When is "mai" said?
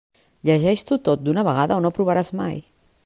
2.41-2.59